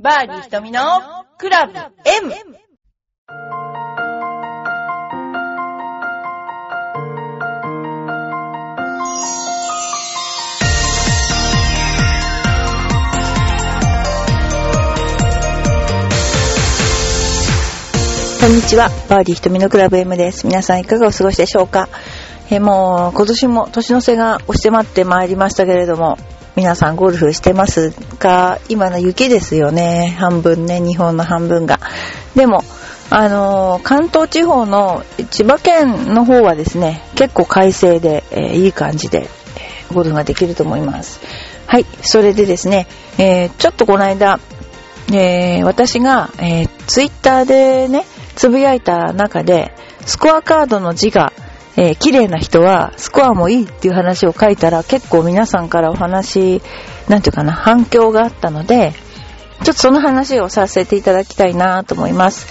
[0.00, 0.80] バーディー瞳の
[1.38, 1.88] クラブ M!
[18.40, 18.88] こんにちは。
[19.08, 20.46] バーディー瞳のクラブ M です。
[20.46, 21.88] 皆さんいかがお過ごしでしょうか？
[22.52, 26.16] えもう今年も年の瀬が押してまってまいりましたけれども、
[26.58, 30.16] 皆さんゴルフしてますか今の雪ですよね。
[30.18, 31.78] 半分ね、日本の半分が。
[32.34, 32.64] でも、
[33.10, 41.20] あのー、関東地方の千葉県の方はですね、結構快晴で、えー、いい感じで、えー、ゴルフができると思います。
[41.68, 42.88] はい、それでですね、
[43.18, 44.40] えちょっとこの間、
[45.12, 49.72] え私が、えツイッターでね、つぶやいた中で、
[50.06, 51.32] スコアカードの字が、
[51.80, 56.60] えー、綺麗な人はスコアもいいっていう話を書いたら結構皆さんからお話、
[57.08, 58.94] なんていうかな、反響があったので、
[59.62, 62.48] ちょっとその話をさせていただきたいなと思います。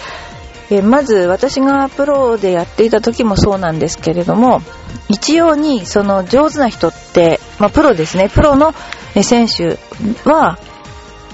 [0.70, 4.62] えー、まず私がプロでやっていた時もそうなんですけれども、
[5.10, 8.74] 一様にその上手な人って、まあ、プロですね、プロの
[9.21, 9.77] 選手
[10.24, 10.57] は、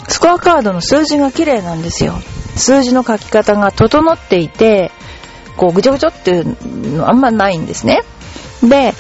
[0.08, 2.16] スコアカードの数字が綺麗なんですよ。
[2.56, 4.92] 数字の書き方が整っていて、
[5.58, 8.02] こうぐちょぐちょっていうのあんまないんですね。
[8.64, 8.94] で、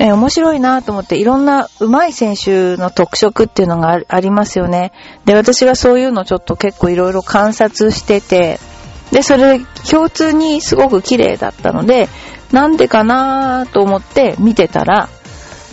[0.00, 4.92] え面白いなと思っていろんな上手い選手の特色っていうのがありますよね。
[5.24, 8.60] で、私がそういうのちょっと結構いろいろ観察してて、
[9.10, 12.08] で、それ共通にすごく綺麗だったので、
[12.52, 15.08] なんでかなと思って見てたら、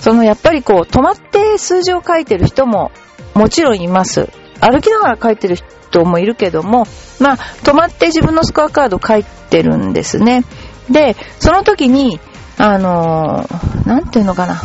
[0.02, 2.92] そのやっぱりこう止まって数字を書いてる人も
[3.34, 4.30] もちろんいます。
[4.62, 6.86] 歩きながら書いてる人もいるけども、
[7.20, 10.44] まあ、止まって自分のスコアカード書いてるんですね。
[10.90, 12.20] で、その時に、
[12.58, 14.62] あのー、なんていうのかな。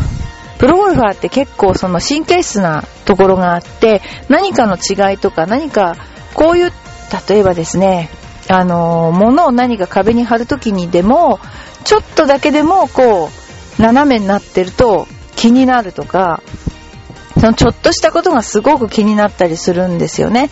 [0.58, 5.96] プロゴルファーって結構その神経質なところがあって、何かの違いとか何か、
[6.34, 6.72] こういう、
[7.28, 8.10] 例えばですね、
[8.48, 11.40] あのー、物を何か壁に貼る時にでも、
[11.84, 13.30] ちょっとだけでもこ
[13.78, 15.06] う、斜めになってると
[15.36, 16.42] 気になるとか、
[17.38, 20.50] そのちょっとしたことがすごく気になったりするんですよね。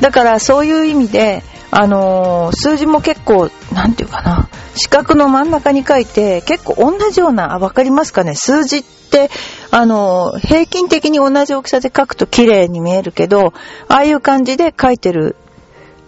[0.00, 9.30] だからそういう意味で、あのー、数字も結構、なんていうかな、四角の真ん中に書いて、結構同じような、わかりますかね数字って、
[9.70, 13.52] あのー、平均的に同じ大きさで書くと綺麗に見えるけど、
[13.88, 15.36] ああいう感じで書いてる、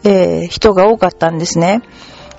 [0.05, 1.83] えー、人が多かったんですね。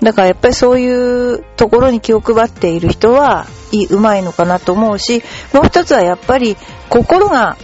[0.02, 5.22] だからやっぱりそういうところに気を配っている人は、いい、うまいのかなと思うし、
[5.52, 6.56] もう一つはやっぱり
[6.88, 7.56] 心が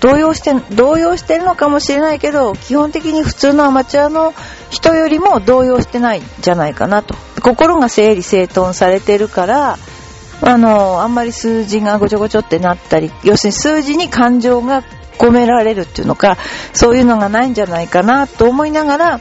[0.00, 4.34] 動揺して、動揺してるのかもしれないけど、基本的に普通のアマチュアの
[4.70, 7.14] 人よりも動揺してないんじゃないかなと。
[7.40, 9.78] 心が整理整頓されてるから、
[10.40, 14.82] あの、あんまり数字がごちょごちょってなったり、要するに数字に感情が
[15.18, 16.36] 込められるっていうのか、
[16.72, 19.20] そういうのがないんじゃないかなと思いながら、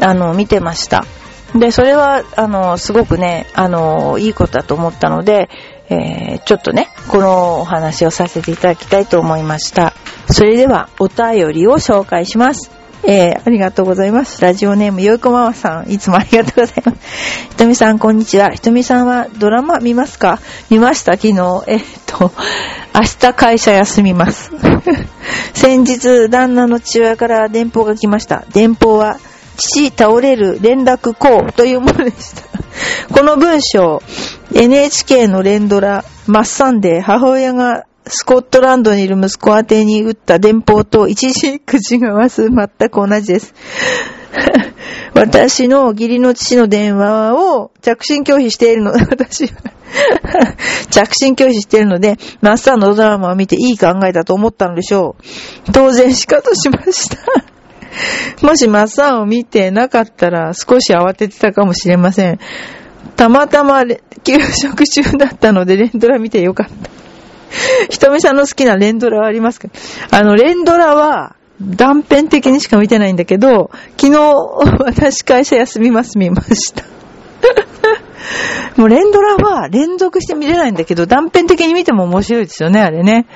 [0.00, 1.04] あの、見てました。
[1.54, 5.48] で、それは、あの、すごくね、あの、いいことだと思ったので、
[5.88, 9.92] えー、ちょっとね、このお話をさせていただきたいと思いました。
[10.30, 12.70] それでは、お便りを紹介します。
[13.06, 14.40] えー、ありがとうございます。
[14.40, 16.98] ラジオネーム、よいこママさん、いつもありがとうございます。
[17.50, 18.50] ひとみさん、こんにちは。
[18.50, 20.40] ひとみさんはドラマ見ますか？
[20.70, 21.12] 見ました？
[21.12, 21.34] 昨日。
[21.66, 22.32] えー、っと、
[22.94, 24.50] 明日会社休みます。
[25.52, 28.44] 先日、旦那の父親から電報が来ました。
[28.52, 29.18] 電報は、
[29.56, 32.42] 父倒れる連絡こうというものでした。
[33.12, 34.02] この文章、
[34.54, 43.54] NHK の連ドラ、マッサンで母親がスコットランドにいる息子宛てに打った電報と一時口がわす全く同じです。
[45.14, 49.50] 私の義理の父の電話を着信拒否しているの、私は
[50.90, 55.16] 着信拒否しているので、マッサンのドラマを見ていい考えだと思ったのでしょ
[55.68, 55.72] う。
[55.72, 57.53] 当然仕方しました
[58.42, 62.38] もしマッサンを見てなかったら少し慌ててたかもしれません。
[63.16, 63.84] たまたま
[64.24, 66.90] 休職中だったので連ドラ見てよかった。
[67.88, 69.68] ひとみさんの好きな連ドラはありますか？
[70.10, 74.18] あの、連ドラは断片的にしか見てないんだけど、昨日
[74.80, 76.84] 私会社休みます見ました。
[78.76, 83.26] もう連ドラは連続して見れないんだけど、断片的に見ても面白いですよね、あれね。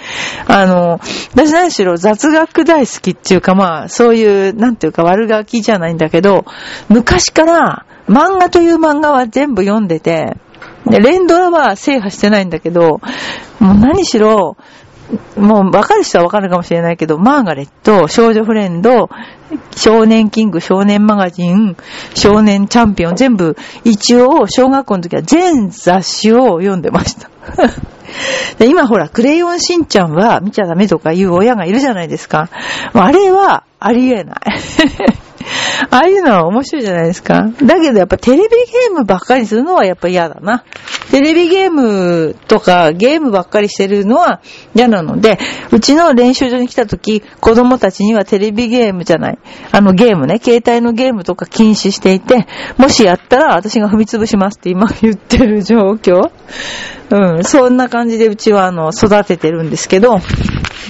[0.46, 1.00] あの、
[1.34, 6.44] 私何しろ雑学大好きっていうかまあ、そういう、なんていうか悪ガキじゃないんだけど、
[6.88, 10.36] 昔から漫画という漫画は全部読んでて、
[10.86, 13.00] で、連ドラは制覇してないんだけど、
[13.60, 14.56] もう何しろ、
[15.36, 19.08] もう分かる人は分かるかもしれないけど、マーガレット、少女フレンド、
[19.74, 21.76] 少年キング、少年マガジン、
[22.14, 27.30] 少年チャンピオン、全部、一応、小学校の時は全雑誌を読んでました。
[28.58, 32.48] で今ほら、クレヨンしんちゃんは見ちゃダメとか言う親がいるじゃないですか。
[32.92, 34.38] あれはありえない。
[35.90, 37.48] ああいうのは面白いじゃないですか。
[37.62, 40.64] だけどやっぱテレビゲームばっかりするのはやっぱ嫌だな。
[41.10, 44.40] テレビゲームとかゲームばっかりしてるのは
[44.74, 45.38] 嫌なので、
[45.72, 49.38] うちの練習場に来た時、子供たちにはテレビゲームじゃない。
[49.72, 52.46] あのゲームね、携帯のゲームとか禁止していて、
[52.76, 56.30] もしやったら私が踏み潰しますって今言ってる状況。
[57.10, 60.18] うん、そんな感じでうちはあの、育ててるんですけど、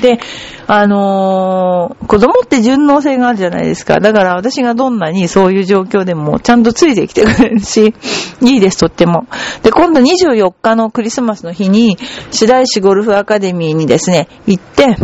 [0.01, 0.19] で、
[0.67, 4.01] あのー、子供って順応性があるじゃないですか。
[4.01, 7.95] だから私がどんなにそういう状況でもちゃんとついてきてくれるし、
[8.43, 9.27] いいです、とっても。
[9.63, 11.99] で、今度24日のクリスマスの日に、
[12.31, 14.97] 白石ゴルフアカデミーにですね、行って、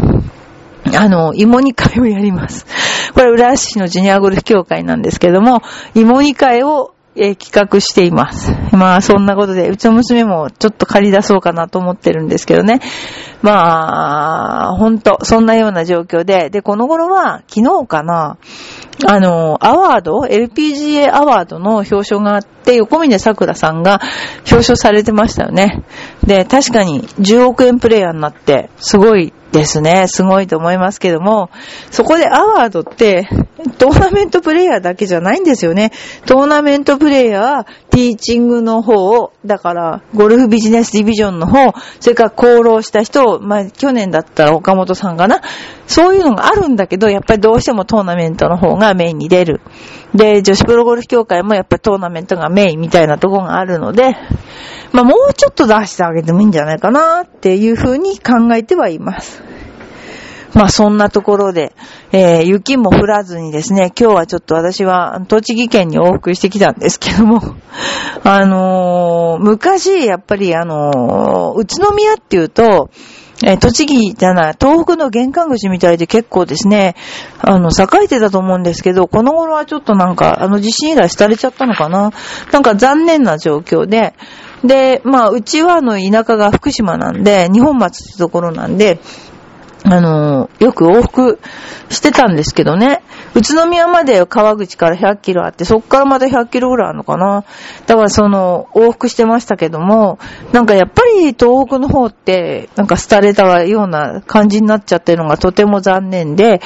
[0.97, 2.67] あの、芋煮会をやります。
[3.15, 5.63] これ、浦安市のジュニアゴルフ協会なんですけども、
[5.95, 8.53] 芋煮会をえ、企画しています。
[8.73, 12.81] まあ、そんなことで、うちの娘もちょっと借り出そうかなと思ってるんですけどね。
[13.41, 18.37] まあ、ほんと、そんなような状況で、で、この頃は、昨日かな、
[19.07, 24.01] あの、アワード、LPGA アワードの表彰があって、横峰桜さんが
[24.51, 25.85] 表彰されてましたよね。
[26.27, 30.07] で、確かに10億円プレイヤーになって、すごいですね。
[30.09, 31.49] すごいと思いますけども、
[31.91, 33.29] そこでアワードって、
[33.79, 35.93] トーナメントプレイヤーだけじゃないんですよね。
[36.27, 45.41] トーナメントプレイヤー、ティーチングの方を、だから、ゴルフビジネスディビジョンの方、それから功労した人を、まあ、去年だったら岡本さんかな。
[45.87, 49.61] そういうのがあるんだけど、やっぱりどうしてもトーナメントの方がメインに出る。
[50.15, 54.17] で、女子プロゴルフ協会もやっぱりトーナメントがメインみたいなとこがあるので、
[54.93, 59.43] まあもうちょっと出してあげてもいいんじゃないかなっていうふうに考えてはいます。
[60.55, 61.73] まあそんなところで、
[62.13, 67.41] えー、雪も降らずにですね、今日はちょっと私は栃木県に往復してきたんですけども、
[68.23, 72.89] あのー、昔、やっぱりあのー、宇都宮っていうと、
[73.45, 76.95] え栃木じゃない、東北の玄関口みたいで結構ですね、
[77.41, 82.13] あの、栄えてたと思うんですけど、この頃はちょっとなんか、あの地震以来廃れちゃったのかな
[82.53, 84.15] なんか残念な状況で、
[84.65, 88.99] で、まあ、うちはあの、田舎が福島なんで、日本松ってところなんで、
[89.87, 91.39] あの、よく往復
[91.91, 93.03] してたんですけどね。
[93.35, 97.45] 宇都宮まで川口から100キロあって、そっからまた100キロぐらいあるのかな。
[97.87, 100.19] だからその、往復してましたけども、
[100.53, 106.63] なんかやっぱり東北の方って、なんか廃れたような感じになっちゃってるのがとても残念で、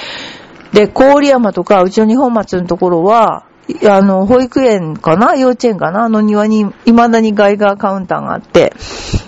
[0.73, 3.48] で、郡山とか、うちの日本松のところは、
[3.87, 5.35] あの、保育園かな？
[5.37, 6.05] 幼稚園かな？
[6.05, 8.73] あの庭に、未だにガイガーカウンターがあって。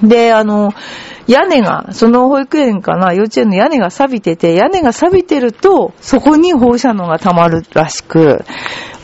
[0.03, 0.73] で、あの、
[1.27, 3.13] 屋根が、その保育園かな？
[3.13, 8.45] 幼稚園の屋根が錆びてて、屋根が錆びてると、そこに放射能が溜まるらしく、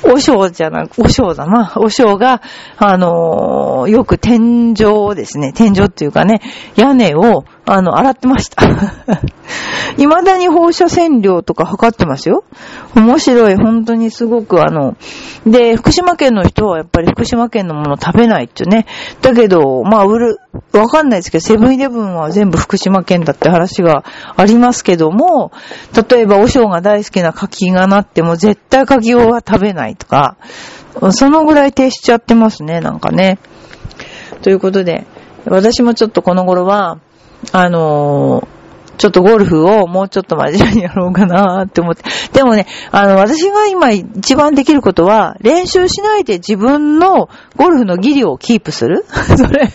[0.04, 1.72] おしょうじゃなく、おしょうだな。
[1.76, 2.40] おしょうが、
[2.78, 6.40] あの、よく天井をですね、天井っていうかね、
[6.76, 8.62] 屋根を、あの、洗ってました。
[9.98, 12.44] 未だに放射線量とか測ってますよ。
[12.94, 13.56] 面白い。
[13.56, 14.96] 本当にすごくあの、
[15.44, 18.86] で、福島県の人はやっぱり福島県のもの食べないってね。
[19.20, 20.38] だけど、まあ、売る、
[20.72, 24.04] わかんないですけど、セブンイレブンは全部福島県だって話が
[24.36, 25.50] ありますけども、
[26.08, 30.36] 例えば、お尚が大好きな柿がなっても、絶対柿は食べないとか、
[31.10, 33.38] そのぐらい停止しちゃってますね、なんかね。
[34.42, 35.06] ということで、
[35.46, 36.98] 私もちょっとこの頃は、
[37.52, 38.56] あのー、
[38.96, 42.04] ちょっとゴルフをもうちょっと真面目にやろうかなって思って。
[42.32, 49.04] でもね、あの、私が今一番できることは、練習しないで自分のゴルフの技量をキープする
[49.36, 49.70] それ、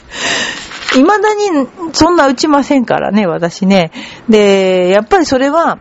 [0.94, 3.92] 未だにそんな打ちませんからね、私ね。
[4.28, 5.78] で、やっぱりそれは、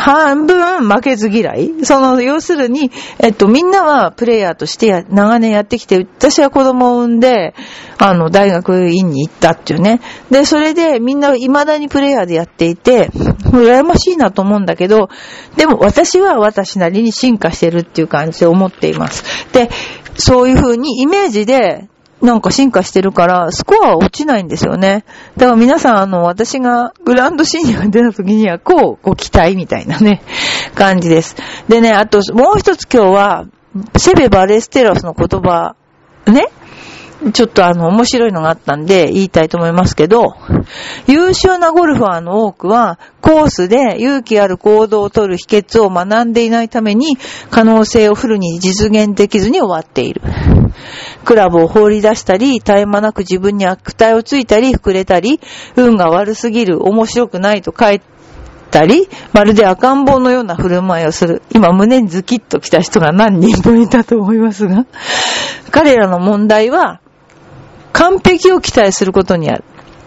[0.00, 1.84] 半分負けず嫌い。
[1.84, 7.54] その、要するに、えっと、みんなはプレイヤーとして長年やってきて、私は子供を産んで、
[7.98, 10.00] あの、大学院に行ったっていうね。
[10.30, 13.10] で、それでみんな未だにプレイヤーでやっていて、
[13.52, 15.10] 羨ましいなと思うんだけど、
[15.56, 19.52] でも私は私なりに進化してるっていう感じで思っています。
[19.52, 19.68] で、
[20.16, 21.89] そういう風にイメージで、
[22.22, 25.04] なんか進化してるから、スコアは落ちないんですよね。
[25.36, 30.22] だから皆さん、あの、私がグランドシニア出た時には、こう、ご期待みたいなね、
[30.74, 31.36] 感じです。
[31.68, 33.46] でね、あと、もう一つ今日は、
[33.96, 35.76] セベ・バレステラスの言葉、
[36.26, 36.48] ね、
[37.32, 40.34] ちょっとあの、面白いのがあったんで言いたいと思いますけど、
[41.06, 47.18] 優秀なゴルファーの多くは、コースで勇気ある行動をとる秘訣を学んでいないために、
[47.50, 50.22] 可能性をフルに実現できずに終わっている。
[51.24, 55.40] クラブを放り出したり、絶え間なく自分に悪態をついたり、膨れたり、
[55.76, 58.00] 運が悪すぎる、面白くないと書い
[58.70, 61.42] たり、まるで赤ん坊のような振る舞いをする。
[61.54, 64.86] 今胸にズキッと来た人が何人もいたと思いますが、
[65.70, 67.00] 彼らの問題は、
[67.92, 69.64] 完璧を期待することにある。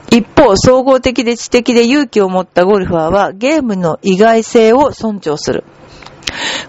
[0.10, 5.63] 一方、総合的で知的で勇気を持ったゴルファーはゲームの意外性を尊重する。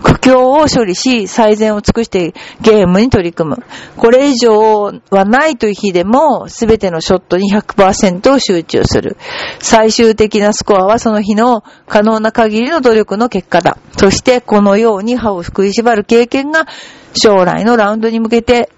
[0.03, 3.57] 苦境を処理し、最善を尽くしてゲームに取り組む。
[3.97, 9.17] これ以上はないという日でも、すべてのショットに100%を集中する。
[9.61, 13.79] 最終的なスコアはその日の可能な限りの努力の結果だ。
[13.97, 16.67] そしてこのように歯を食いしばる経験が
[17.15, 18.71] 将来のラウンドに向けて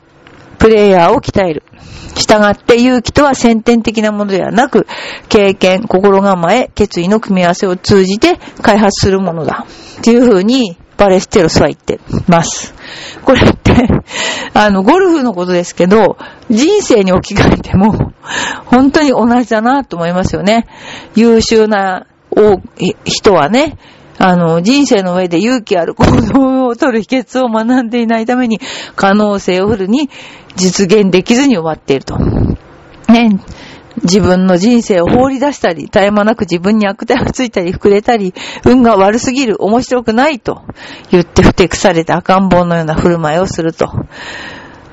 [0.58, 1.62] プレイヤーを鍛える。
[2.16, 4.86] 従って勇気とは先天的なものではなく、
[5.28, 9.66] 経験、心構え、決意の組み合わせを通じて開発するものだ。
[9.98, 12.74] っていう風に、バレステロスは言ってます。
[13.24, 13.72] これって
[14.54, 16.16] あの、ゴルフのことですけど、
[16.50, 18.12] 人生に置き換えても、
[18.66, 20.66] 本当に同じだなと思いますよね。
[21.14, 22.06] 優秀な
[23.04, 23.76] 人はね、
[24.18, 28.60] あの、人生の上で勇気ある行動を取る秘訣を学んでいないために、
[28.94, 30.08] 可能性をフルに
[30.56, 32.16] 実現できずに終わっていると。
[33.08, 33.38] ね。
[34.02, 38.34] 自分の人生を放り出したり、絶え間なく自分に悪態をついたり、膨れたり、
[38.64, 40.62] 運が悪すぎる、面白くないと
[41.10, 43.90] 言ってふてくされた赤ん坊のような振る舞いをすると。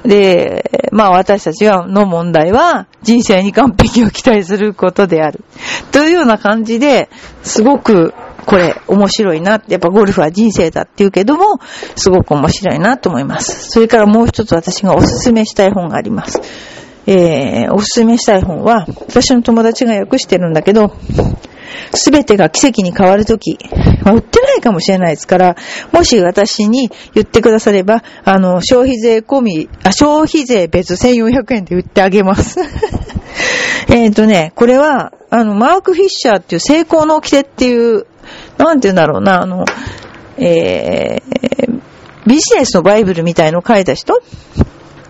[0.04, 5.44] で、まあ私たちの問題は人生に完璧を期待することである。
[5.92, 7.10] というような感じで、
[7.42, 8.14] すごく
[8.46, 9.62] これ面白いな。
[9.68, 11.60] やっぱゴルフは人生だって言うけども、
[11.96, 13.70] すごく面白いなと思います。
[13.70, 16.42] それからもう一つ私がおすすめしたい本があります。
[17.06, 20.96] えー、おすすめしたい本は、私の友達が訳してるんだけど、
[21.96, 23.58] すべてが奇跡に変わるとき、
[24.04, 25.56] まあ、売ってないかもしれないですから、
[25.92, 32.60] もし私に言ってくだされば、あの、消費税込み、あ、消費税別1400円で売ってあげます。
[33.90, 38.06] えっとね、これは、あの、マーク・フィッシャーっていう成功の掟っていう
[38.58, 39.66] なんて言うんだろうな、あの、
[40.38, 41.82] えー、
[42.28, 44.22] ビジネスのバイブルみたいのを書いた人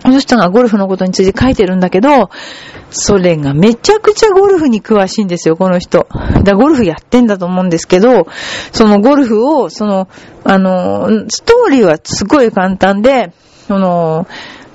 [0.04, 2.28] この人がゴルフのことについて書いてるんだけど、
[2.90, 6.06] それがめちゃくちゃゴルフに詳しいんですよ、この人。
[6.44, 8.26] だゴルフやってんだと思うんですけど、
[8.70, 10.06] そのゴルフを、その、
[10.44, 13.32] あの、ストーリーはすごい簡単で、
[13.66, 14.26] その、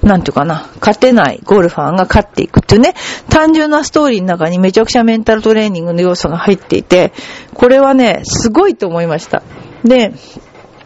[0.01, 2.95] なんていうかな、勝てないゴルファーが勝っていくっていうね、
[3.29, 7.13] 単純なストーリーの中にめちゃくちゃメンタルトレーニングの要素が入っていて、
[7.53, 9.43] これはね、すごいと思いました。
[9.83, 10.13] で、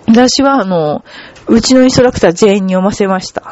[0.07, 1.03] 私はあの、
[1.47, 3.43] うちのインストラクター全員に読ませました。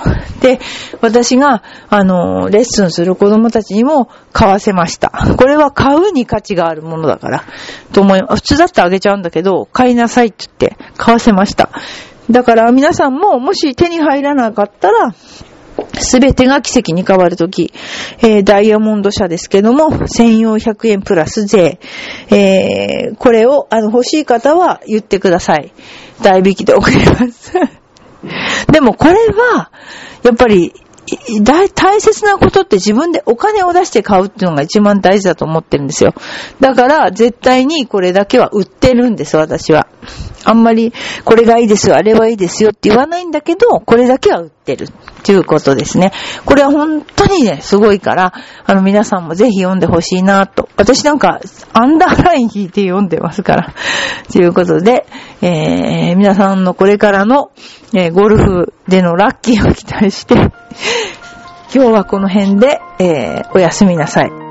[0.42, 0.60] で、
[1.02, 5.10] 私が、あの、レッスンする子供たちにも買わせました。
[5.38, 7.44] これは買うに価値があるものだから、
[7.92, 11.70] と思い、普通だってあげちゃうんだけど、買いなさいって言って買わせました。
[12.30, 15.14] だから皆さんももし手に入らなかったら、
[16.00, 17.74] すべてが奇跡に変わるとき、
[18.20, 21.80] えー、ダイヤモンド社ですけども、1400円プラス税。
[22.30, 25.74] えー、これを、あの、欲しい方は言ってください。
[26.22, 27.81] 代引きで送ります。
[28.72, 29.72] でもこれは、
[30.24, 30.74] やっぱり、
[31.44, 36.14] 大、大切なことって自分でお金を出して買うっていうのが一番大事だと思ってるんですよ。
[36.60, 39.88] だから、絶対にこれだけは売ってるんです、私は。
[40.44, 40.94] あんまり、
[41.26, 44.88] これがいいですよ、あれはいいですよって言わないんだけど、これだけは売ってる。
[45.24, 46.12] ということですね。
[46.46, 48.34] これは本当にね、すごいから、
[48.66, 50.70] あの皆さんもぜひ読んでほしいなと。
[50.78, 51.40] 私なんか、
[51.74, 53.74] アンダーライン引いて読んでますから。
[54.32, 55.06] ということで、
[55.42, 57.52] えー、皆さんのこれからの、
[57.94, 60.36] えー、ゴルフでのラッキーを期待して、
[61.74, 64.51] 今日はこの辺で、えー、おやすみなさい。